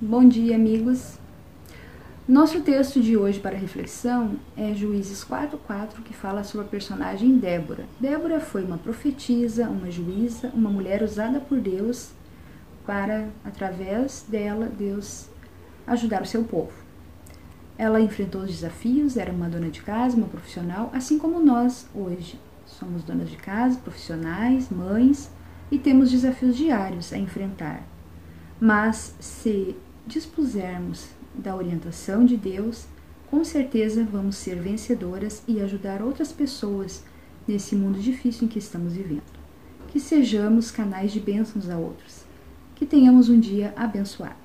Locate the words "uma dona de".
19.30-19.80